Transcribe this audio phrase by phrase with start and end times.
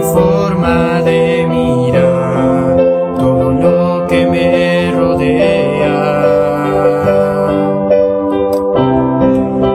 [0.00, 2.76] mi forma de mirar
[3.18, 5.98] todo lo que me rodea.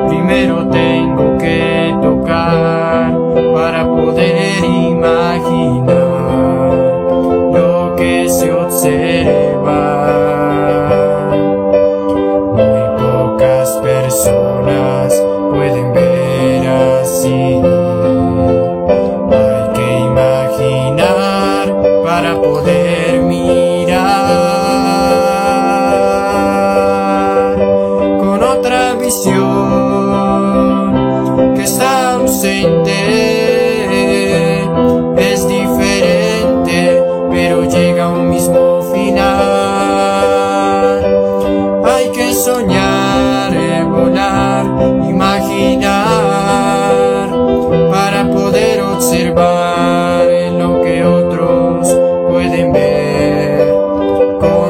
[0.07, 3.13] Primero tengo que tocar
[3.53, 5.93] para poder imaginar
[7.53, 9.81] lo que se observa.
[12.55, 17.54] Muy pocas personas pueden ver así.
[22.15, 23.99] Para poder mirar
[28.21, 29.43] con otra visión
[31.55, 32.93] que está ausente.
[35.17, 38.64] Es diferente, pero llega a un mismo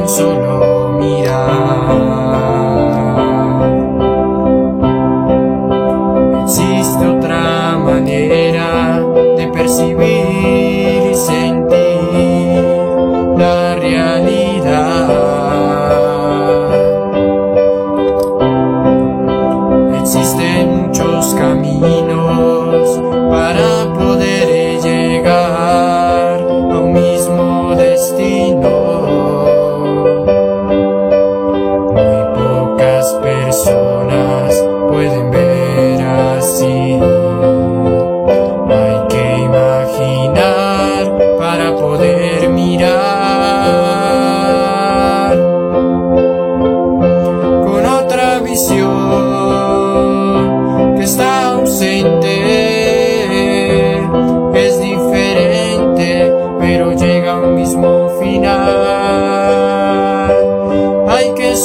[0.08, 1.66] solo mirar.
[6.44, 9.00] Existe otra manera
[9.38, 12.64] de percibir y sentir
[13.38, 15.10] la realidad.
[20.02, 22.25] Existen muchos caminos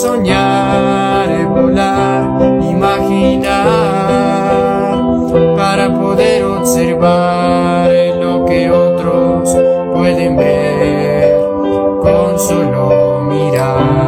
[0.01, 2.23] soñar, volar,
[2.63, 3.67] imaginar
[5.57, 9.55] para poder observar lo que otros
[9.93, 11.39] pueden ver
[12.03, 14.00] con solo mirar.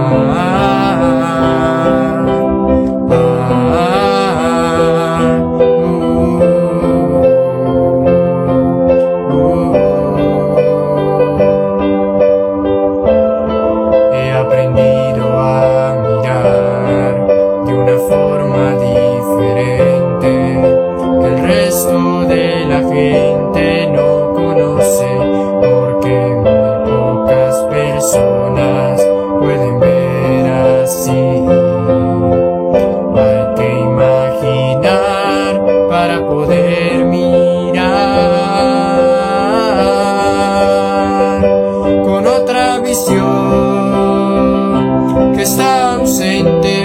[46.13, 46.77] Ausente.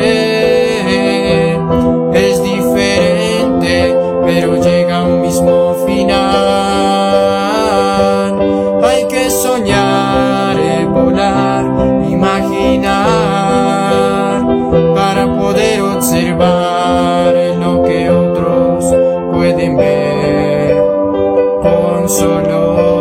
[2.13, 3.95] Es diferente,
[4.25, 6.27] pero llega a un mismo final.
[8.83, 10.55] Hay que soñar,
[10.87, 11.65] volar,
[12.09, 12.87] imaginar
[14.95, 18.85] para poder observar lo que otros
[19.33, 20.77] pueden ver
[21.61, 22.96] con solo